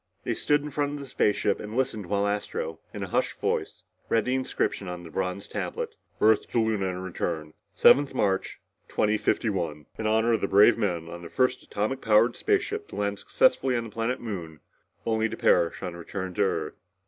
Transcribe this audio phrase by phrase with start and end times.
[0.23, 3.83] They stood in front of the spaceship and listened while Astro, in a hushed voice,
[4.09, 7.53] read the inscription on the bronze tablet." Earth to Luna and return.
[7.77, 9.85] 7th March 2051.
[9.99, 13.75] In honor of the brave men of the first atomic powered spaceship to land successfully
[13.77, 14.59] on the planet Moon,
[15.05, 16.73] only to perish on return to Earth...."